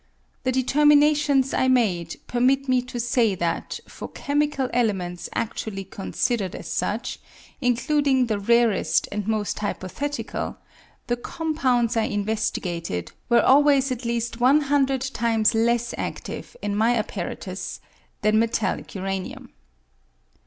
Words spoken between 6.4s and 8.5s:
as such, including the